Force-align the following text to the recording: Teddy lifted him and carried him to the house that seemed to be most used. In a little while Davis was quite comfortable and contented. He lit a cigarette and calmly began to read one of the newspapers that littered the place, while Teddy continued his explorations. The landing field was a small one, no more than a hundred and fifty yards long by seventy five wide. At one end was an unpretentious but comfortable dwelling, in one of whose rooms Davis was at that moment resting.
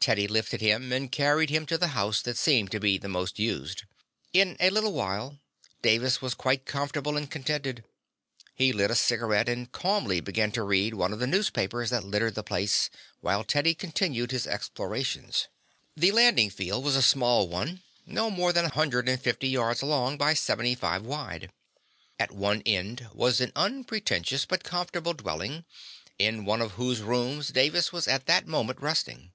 Teddy 0.00 0.26
lifted 0.26 0.60
him 0.60 0.90
and 0.92 1.12
carried 1.12 1.48
him 1.48 1.64
to 1.64 1.78
the 1.78 1.86
house 1.94 2.22
that 2.22 2.36
seemed 2.36 2.72
to 2.72 2.80
be 2.80 2.98
most 2.98 3.38
used. 3.38 3.84
In 4.32 4.56
a 4.58 4.68
little 4.70 4.92
while 4.92 5.38
Davis 5.80 6.20
was 6.20 6.34
quite 6.34 6.66
comfortable 6.66 7.16
and 7.16 7.30
contented. 7.30 7.84
He 8.52 8.72
lit 8.72 8.90
a 8.90 8.96
cigarette 8.96 9.48
and 9.48 9.70
calmly 9.70 10.20
began 10.20 10.50
to 10.58 10.64
read 10.64 10.94
one 10.94 11.12
of 11.12 11.20
the 11.20 11.28
newspapers 11.28 11.90
that 11.90 12.02
littered 12.02 12.34
the 12.34 12.42
place, 12.42 12.90
while 13.20 13.44
Teddy 13.44 13.74
continued 13.76 14.32
his 14.32 14.44
explorations. 14.44 15.46
The 15.96 16.10
landing 16.10 16.50
field 16.50 16.82
was 16.82 16.96
a 16.96 17.00
small 17.02 17.46
one, 17.46 17.84
no 18.04 18.28
more 18.28 18.52
than 18.52 18.64
a 18.64 18.70
hundred 18.74 19.08
and 19.08 19.22
fifty 19.22 19.50
yards 19.50 19.84
long 19.84 20.18
by 20.18 20.34
seventy 20.34 20.74
five 20.74 21.04
wide. 21.04 21.52
At 22.18 22.32
one 22.32 22.60
end 22.66 23.06
was 23.14 23.40
an 23.40 23.52
unpretentious 23.54 24.46
but 24.46 24.64
comfortable 24.64 25.14
dwelling, 25.14 25.64
in 26.18 26.44
one 26.44 26.60
of 26.60 26.72
whose 26.72 27.02
rooms 27.02 27.50
Davis 27.50 27.92
was 27.92 28.08
at 28.08 28.26
that 28.26 28.48
moment 28.48 28.82
resting. 28.82 29.30